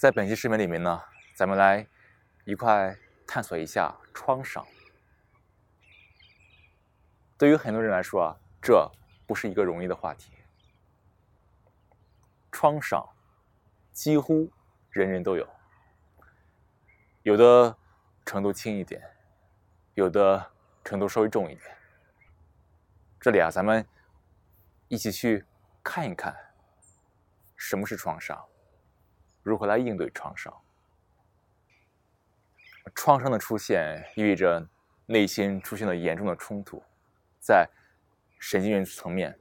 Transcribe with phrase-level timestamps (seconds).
[0.00, 1.04] 在本期视频里面呢，
[1.34, 1.86] 咱们来
[2.46, 4.66] 一块探索一下创伤。
[7.36, 8.90] 对于很多人来说啊，这
[9.26, 10.32] 不是一个容易的话题。
[12.50, 13.06] 创伤
[13.92, 14.50] 几乎
[14.88, 15.46] 人人都有，
[17.22, 17.76] 有的
[18.24, 19.02] 程度轻一点，
[19.92, 20.50] 有的
[20.82, 21.76] 程度稍微重一点。
[23.20, 23.86] 这里啊，咱们
[24.88, 25.44] 一起去
[25.82, 26.34] 看一看
[27.54, 28.46] 什么是创伤。
[29.50, 30.54] 如何来应对创伤？
[32.94, 34.64] 创伤的出现意味着
[35.06, 36.80] 内心出现了严重的冲突，
[37.40, 37.68] 在
[38.38, 39.36] 神经元层面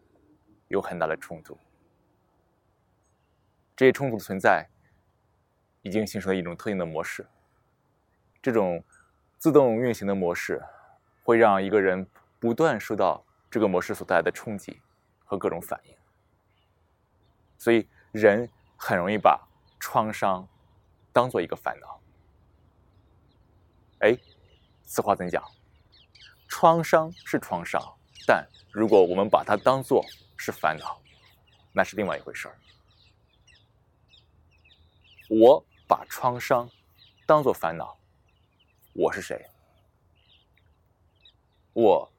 [0.67, 1.55] 有很大的冲突。
[3.76, 4.67] 这些冲突的存在
[5.84, 7.23] 已经形成了一种特定的模式。
[8.41, 8.84] 这种
[9.38, 10.59] 自动运行的模式
[11.22, 12.08] 会让一个人
[12.39, 14.81] 不断受到这个模式所带来的冲击
[15.23, 15.95] 和各种反应，
[17.59, 19.45] 所以人很容易把。
[19.79, 20.47] 创伤
[21.11, 22.01] 当做一个烦恼，
[23.99, 24.17] 哎，
[24.83, 25.44] 此话怎讲？
[26.47, 27.81] 创伤是创伤，
[28.27, 30.03] 但如果我们把它当做
[30.36, 31.02] 是烦恼，
[31.71, 32.58] 那是另外一回事儿。
[35.30, 36.69] 我把创伤
[37.25, 37.97] 当做烦恼，
[38.93, 39.45] 我是谁？
[41.73, 42.11] 我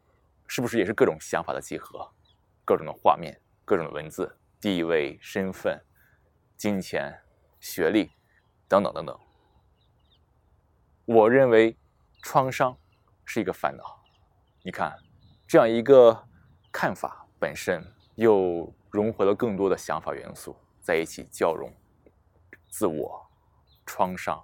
[0.46, 2.10] 是不是也是各种想法的集合？
[2.64, 5.84] 各种的画面，各种的文字，地位、身份、
[6.56, 7.20] 金钱。
[7.60, 8.10] 学历，
[8.66, 9.18] 等等等等。
[11.04, 11.76] 我认为
[12.22, 12.76] 创伤
[13.24, 14.02] 是一个烦恼。
[14.62, 14.96] 你看，
[15.46, 16.26] 这样一个
[16.72, 17.82] 看法本身
[18.16, 21.72] 又融合了更多的想法元素在一起交融，
[22.68, 23.26] 自我、
[23.86, 24.42] 创伤，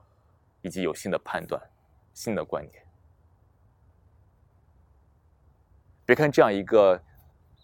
[0.62, 1.61] 以及有新的判断、
[2.14, 2.84] 新的观点。
[6.05, 7.03] 别看这样一个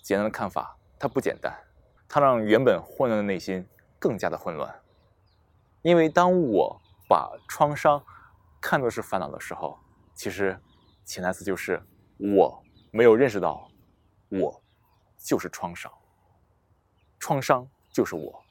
[0.02, 1.56] 简单的看法，它不简单，
[2.08, 3.66] 它让原本混乱的内心
[3.98, 4.81] 更加的混乱。
[5.82, 8.02] 因为当我把创伤
[8.60, 9.78] 看作是烦恼的时候，
[10.14, 10.58] 其实
[11.04, 11.82] 潜台词就是
[12.18, 13.68] 我没有认识到
[14.28, 14.62] 我
[15.18, 15.92] 就是创伤，
[17.18, 18.42] 创伤就是我。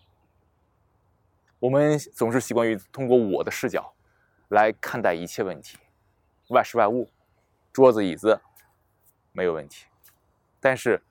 [1.59, 3.93] 我们总是习惯于通过我的视角
[4.49, 5.77] 来看待一切问题，
[6.49, 7.09] 万事万物，
[7.71, 8.41] 桌子椅子
[9.31, 9.85] 没有问题，
[10.59, 11.01] 但是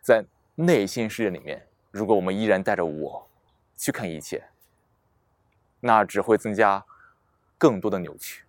[0.00, 0.24] 在
[0.54, 3.28] 内心世界里面，如果我们依然带着我
[3.76, 4.46] 去看一切。
[5.86, 6.82] 那只会增加
[7.58, 8.46] 更多的扭曲。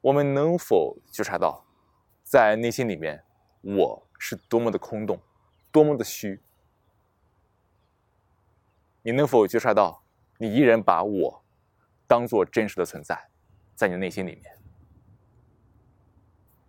[0.00, 1.64] 我们能否觉察到，
[2.24, 3.24] 在内心里面，
[3.60, 5.20] 我是多么的空洞，
[5.70, 6.40] 多么的虚？
[9.02, 10.02] 你能否觉察到，
[10.38, 11.44] 你依然把我
[12.08, 13.30] 当做真实的存在，
[13.76, 14.58] 在你的内心里面？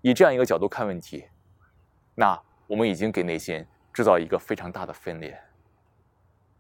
[0.02, 1.28] 以这样一个角度看问题，
[2.14, 5.42] 那我们已经给内心制造一个非常大的分裂，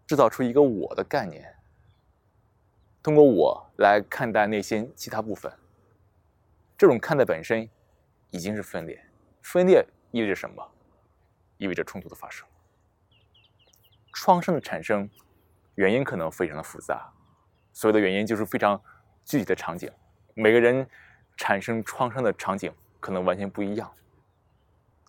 [0.07, 1.55] 制造出一个我的概念。
[3.05, 5.53] 通过我来看待内心其他部分，
[6.75, 7.69] 这种看待本身
[8.31, 8.99] 已经是分裂。
[9.43, 10.67] 分裂意味着什么？
[11.57, 12.47] 意味着冲突的发生。
[14.11, 15.07] 创伤的产生
[15.75, 17.13] 原因可能非常的复杂，
[17.73, 18.81] 所谓的原因就是非常
[19.23, 19.87] 具体的场景。
[20.33, 20.89] 每个人
[21.37, 23.93] 产生创伤的场景可能完全不一样，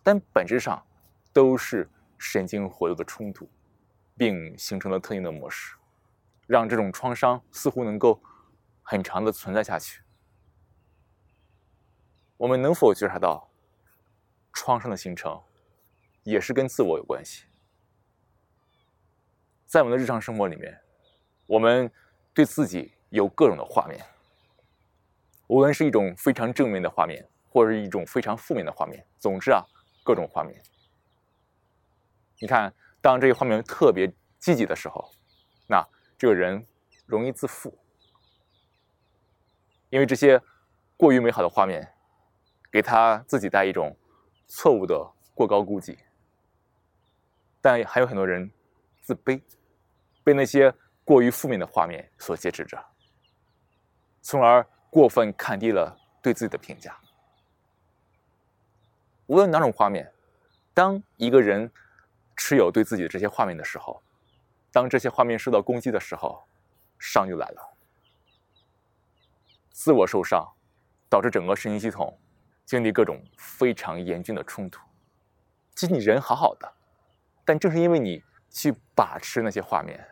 [0.03, 0.79] 但本质上
[1.33, 3.49] 都是神经活动的冲突，
[4.15, 5.73] 并形成了特定的模式。
[6.47, 8.19] 让这种创伤似乎能够
[8.81, 10.01] 很长的存在下去。
[12.37, 13.49] 我们能否觉察到，
[14.53, 15.39] 创伤的形成
[16.23, 17.45] 也是跟自我有关系？
[19.65, 20.79] 在我们的日常生活里面，
[21.45, 21.91] 我们
[22.33, 24.05] 对自己有各种的画面，
[25.47, 29.61] 无论是一种非常正面的画面，或者是一种非常负面的画面，总之啊，
[30.05, 30.61] 各种画面。
[32.39, 34.07] 你看，当这些画面特别
[34.39, 35.11] 积极的时候，
[36.17, 36.65] 这个人
[37.05, 37.77] 容易自负，
[39.89, 40.41] 因为这些
[40.97, 41.93] 过于美好的画面
[42.71, 43.95] 给他自己带一种
[44.47, 45.99] 错误的过高估计。
[47.61, 48.51] 但还有很多人
[49.01, 49.39] 自卑，
[50.23, 50.73] 被那些
[51.03, 52.83] 过于负面的画面所挟持着，
[54.21, 56.97] 从而过分看低了对自己的评价。
[59.27, 60.11] 无论哪种画面，
[60.73, 61.71] 当一个人
[62.35, 64.01] 持有对自己的这些画面的时候。
[64.71, 66.43] 当这些画面受到攻击的时候，
[66.99, 67.73] 伤就来了。
[69.71, 70.45] 自我受伤，
[71.09, 72.19] 导致整个神经系统
[72.65, 74.81] 经历各种非常严峻的冲突。
[75.75, 76.73] 其实你人好好的，
[77.45, 80.07] 但正是因为你去把持那些画面，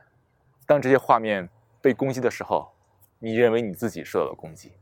[0.65, 1.49] 当这些画面
[1.81, 2.73] 被攻击的时候，
[3.19, 4.73] 你认为你自己受到了攻击。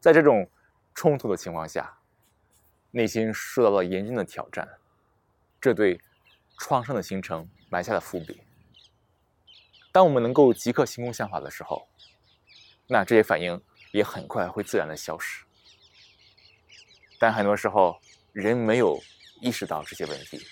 [0.00, 0.48] 在这种
[0.94, 1.98] 冲突的情况下，
[2.90, 4.68] 内心受到了严峻的挑战，
[5.60, 6.00] 这对。
[6.58, 8.42] 创伤的形成埋下了伏笔。
[9.92, 11.88] 当我们能够即刻行空想法的时候，
[12.86, 13.60] 那这些反应
[13.92, 15.44] 也很快会自然的消失。
[17.18, 18.00] 但很多时候，
[18.32, 19.02] 人没有
[19.40, 20.46] 意识到这些问题，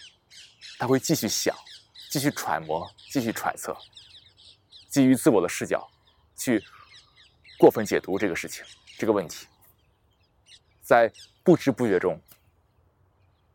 [0.78, 1.54] 他会继续想，
[2.10, 3.76] 继续揣摩，继续揣测，
[4.88, 5.88] 基于自我的视角
[6.36, 6.62] 去
[7.58, 8.64] 过分解读这个事情、
[8.98, 9.46] 这个问题，
[10.82, 11.12] 在
[11.44, 12.20] 不知不觉中，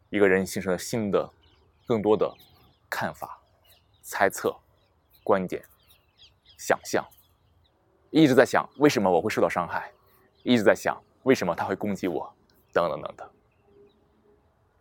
[0.09, 1.29] 一个人形成了新的、
[1.91, 2.33] 更多的
[2.89, 3.37] 看法、
[4.01, 4.55] 猜测、
[5.25, 5.61] 观点、
[6.57, 7.05] 想象，
[8.11, 9.91] 一直在想为什么我会受到伤害，
[10.43, 12.33] 一直在想为什么他会攻击我。
[12.71, 13.29] 等等等等，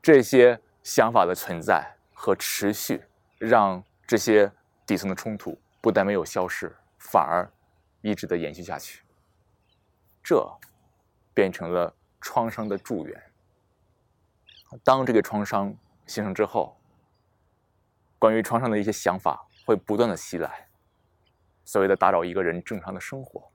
[0.00, 3.02] 这些想法的存在和持续，
[3.38, 4.52] 让这些
[4.86, 7.50] 底层的冲突不但没有消失，反而
[8.02, 9.02] 一直的延续下去。
[10.22, 10.48] 这
[11.34, 13.32] 变成了创伤的助缘。
[14.84, 15.74] 当这个创伤
[16.06, 16.80] 形成之后，
[18.20, 20.69] 关于创伤的一些想法会不断的袭来，
[21.64, 23.50] 所谓的打扰一个人正常的生活。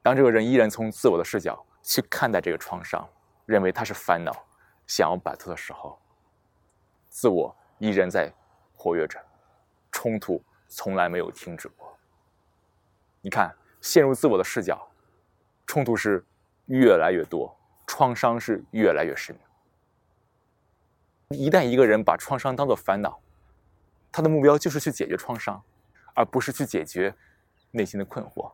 [0.00, 1.66] 当这个人依然从自我的视角。
[1.88, 3.08] 去看待这个创伤，
[3.44, 4.32] 认为它是烦恼，
[4.88, 5.96] 想要摆脱的时候，
[7.08, 8.28] 自我依然在
[8.74, 9.24] 活跃着，
[9.92, 11.96] 冲突从来没有停止过。
[13.20, 14.84] 你看，陷入自我的视角，
[15.64, 16.26] 冲突是
[16.64, 19.38] 越来越多，创伤是越来越深。
[21.30, 23.20] 一旦一个人把创伤当做烦恼，
[24.12, 25.60] 他的目标就是去解决创伤，
[26.14, 27.16] 而不是去解决
[27.72, 28.52] 内心的困惑。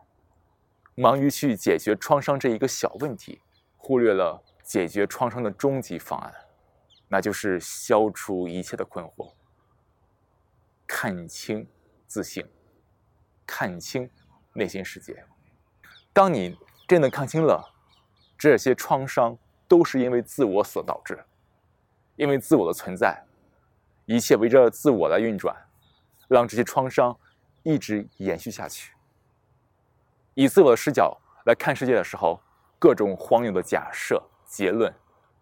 [0.95, 3.41] 忙于去解决创伤这一个小问题，
[3.77, 6.33] 忽略了解决创伤的终极方案，
[7.07, 9.33] 那就是消除一切的困惑，
[10.87, 11.67] 看清
[12.07, 12.47] 自性，
[13.45, 14.09] 看清
[14.53, 15.23] 内心世界。
[16.11, 17.71] 当你真的看清了
[18.35, 19.37] 这些创伤
[19.67, 21.23] 都是因为自我所导致，
[22.15, 23.23] 因为自我的存在，
[24.05, 25.55] 一切围着自我来运转，
[26.27, 27.17] 让这些创伤
[27.63, 28.93] 一直延续下去。
[30.33, 31.15] 以自我的视角
[31.45, 32.39] 来看世界的时候，
[32.79, 34.93] 各种荒谬的假设、结论，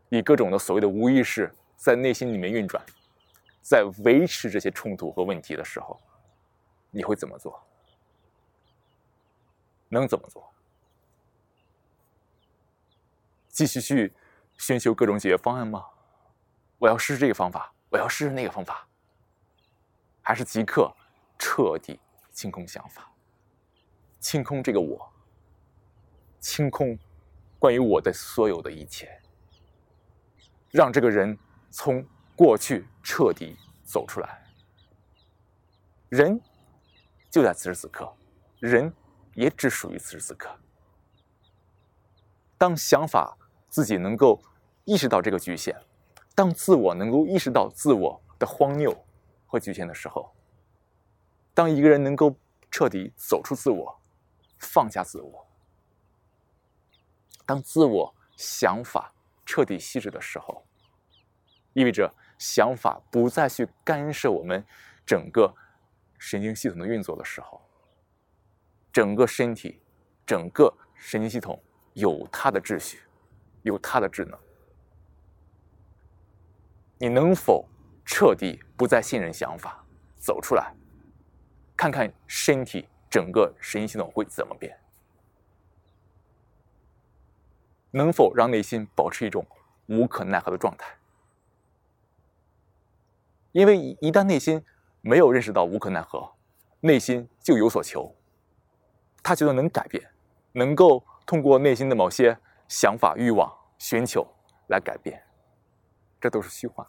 [0.09, 2.83] 以各种的所谓的无意识在内心里面运转，
[3.61, 5.99] 在维持这些冲突和问题的时候，
[6.89, 7.61] 你会怎么做？
[9.89, 10.49] 能怎么做？
[13.49, 14.13] 继续去
[14.57, 15.85] 寻求各种解决方案吗？
[16.81, 18.87] 我要试试这个方法，我要试试那个方法，
[20.19, 20.91] 还是即刻
[21.37, 21.99] 彻底
[22.31, 23.07] 清空想法？
[24.19, 25.13] 清空这个我，
[26.39, 26.97] 清空
[27.59, 29.21] 关于我的所有的一切，
[30.71, 31.37] 让这个人
[31.69, 32.03] 从
[32.35, 34.43] 过去彻底走出来。
[36.09, 36.41] 人
[37.29, 38.11] 就在此时此刻，
[38.59, 38.91] 人
[39.35, 40.49] 也只属于此时此刻。
[42.57, 43.37] 当想法
[43.69, 44.41] 自己能够
[44.85, 45.79] 意识到这个局限，
[46.35, 48.95] 当自我能够意识到自我的荒谬
[49.47, 50.31] 和局限的时候，
[51.53, 52.35] 当一个人能够
[52.69, 53.97] 彻底走出自我。
[54.63, 55.47] 放下自我，
[57.47, 59.11] 当自我想法
[59.43, 60.63] 彻底息止的时候，
[61.73, 64.63] 意味着想法不再去干涉我们
[65.03, 65.51] 整个
[66.19, 67.59] 神经系统的运作的时候，
[68.93, 69.81] 整个身体、
[70.27, 71.59] 整个神经系统
[71.93, 73.01] 有它的秩序，
[73.63, 74.39] 有它的智能。
[77.01, 77.65] 你能否
[78.05, 79.83] 彻底不再信任想法，
[80.19, 80.71] 走出来，
[81.75, 82.87] 看看身体？
[83.09, 84.79] 整个神经系统会怎么变？
[87.89, 89.45] 能否让内心保持一种
[89.87, 90.95] 无可奈何的状态？
[93.51, 94.63] 因为一旦内心
[95.01, 96.31] 没有认识到无可奈何，
[96.81, 98.15] 内心就有所求，
[99.23, 100.07] 他觉得能改变，
[100.51, 102.37] 能够通过内心的某些
[102.69, 104.25] 想法、欲望、寻求
[104.67, 105.21] 来改变，
[106.21, 106.87] 这都是虚幻。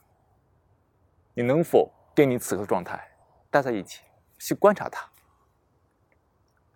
[1.35, 3.11] 你能否跟你此刻状态
[3.51, 4.03] 待在一起，
[4.39, 5.09] 去观察它？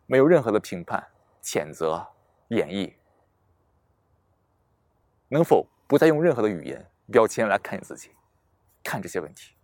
[0.06, 1.04] 没有任何的评判、
[1.42, 2.06] 谴责、
[2.48, 2.94] 演绎，
[5.28, 8.10] 能否不再用任何的语言、标签来看你自己，
[8.84, 9.54] 看这些问题？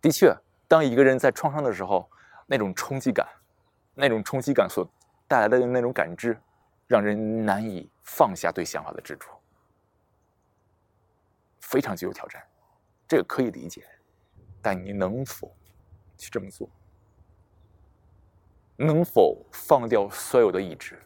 [0.00, 0.34] 的确，
[0.66, 2.10] 当一个人在创伤的时候，
[2.46, 3.28] 那种冲击感，
[3.94, 4.88] 那种冲击感所
[5.28, 6.40] 带来的那种感知，
[6.86, 9.35] 让人难以放下对想法的执着，
[11.70, 12.42] 非常具有挑战。
[13.06, 13.86] 这个可以理解，
[14.62, 15.54] 但你能否？
[16.18, 16.66] 去这么做，
[18.76, 20.98] 能否放掉所有的意志，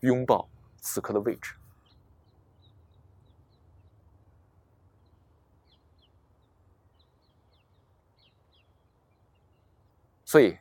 [0.00, 1.54] 拥抱此刻的位置？
[10.26, 10.58] 所以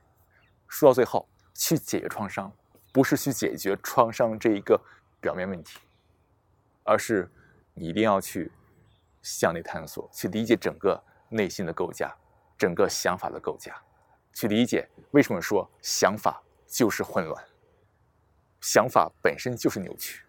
[0.69, 2.50] 说到最后，去解决创伤，
[2.93, 4.81] 不是去解决创伤这一个
[5.19, 5.77] 表面问题，
[6.86, 7.29] 而是
[7.74, 8.50] 你一定要去
[9.29, 12.15] 向内探索，去理解整个内心的构架，
[12.57, 13.75] 整个想法的构架，
[14.31, 17.46] 去理解为什么说想法就是混乱，
[18.62, 20.24] 想法本身就是扭曲，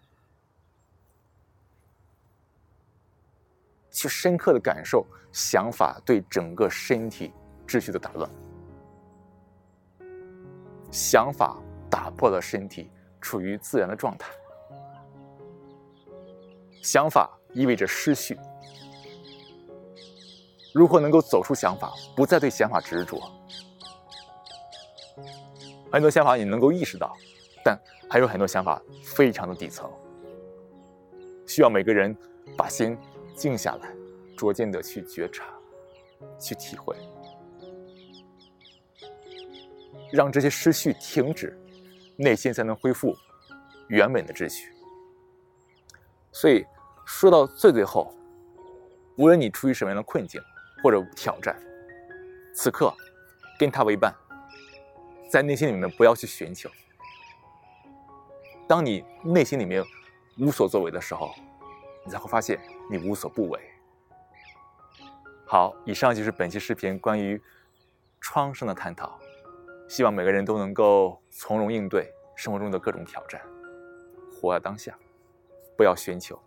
[3.89, 7.31] 去深刻的感受想法对整个身体
[7.65, 8.29] 秩序的打乱，
[10.91, 11.57] 想法
[11.89, 12.91] 打破了身体
[13.21, 14.29] 处于自然的状态，
[16.83, 18.37] 想法意味着失序。
[20.73, 23.19] 如何能够走出想法，不再对想法执着？
[25.91, 27.15] 很多想法你能够意识到，
[27.65, 29.91] 但还有很多想法非常的底层，
[31.47, 32.15] 需要每个人
[32.55, 32.95] 把心
[33.35, 33.91] 静下来，
[34.37, 35.45] 逐渐的去觉察，
[36.39, 36.95] 去体会，
[40.11, 41.59] 让这些失序停止，
[42.15, 43.15] 内心才能恢复
[43.87, 44.71] 原本的秩序。
[46.31, 46.63] 所以
[47.03, 48.13] 说到最最后，
[49.17, 50.39] 无论你处于什么样的困境。
[50.83, 51.55] 或者挑战，
[52.53, 52.93] 此刻
[53.59, 54.13] 跟他为伴，
[55.29, 56.69] 在内心里面不要去寻求。
[58.67, 59.83] 当你内心里面
[60.37, 61.33] 无所作为的时候，
[62.05, 62.59] 你才会发现
[62.89, 63.59] 你无所不为。
[65.45, 67.41] 好，以上就是本期视频关于
[68.21, 69.19] 创伤的探讨，
[69.87, 73.41] 希望每个人都能够从容应对生活中的各种挑战，
[74.31, 74.95] 活在当下，
[75.75, 76.39] 不要寻求，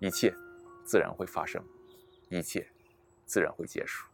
[0.00, 0.34] 一切
[0.82, 1.62] 自然会发生，
[2.30, 2.71] 一切。
[3.32, 4.11] 自然会结束。